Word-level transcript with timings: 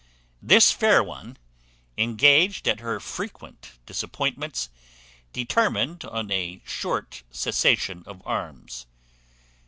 "The 0.41 0.59
fair 0.61 1.03
one, 1.03 1.37
enraged 1.95 2.67
at 2.67 2.79
her 2.79 2.99
frequent 2.99 3.73
disappointments, 3.85 4.71
determined 5.31 6.05
on 6.05 6.31
a 6.31 6.59
short 6.65 7.21
cessation 7.29 8.01
of 8.07 8.19
arms. 8.25 8.87